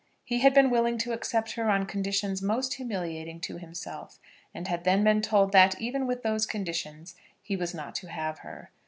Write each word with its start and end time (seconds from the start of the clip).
He 0.25 0.39
had 0.39 0.55
been 0.55 0.71
willing 0.71 0.97
to 0.97 1.11
accept 1.13 1.51
her 1.51 1.69
on 1.69 1.85
conditions 1.85 2.41
most 2.41 2.73
humiliating 2.73 3.39
to 3.41 3.57
himself; 3.59 4.17
and 4.51 4.67
had 4.67 4.83
then 4.83 5.03
been 5.03 5.21
told, 5.21 5.51
that, 5.51 5.79
even 5.79 6.07
with 6.07 6.23
those 6.23 6.47
conditions, 6.47 7.13
he 7.39 7.55
was 7.55 7.75
not 7.75 7.93
to 7.97 8.07
have 8.07 8.39
her. 8.39 8.71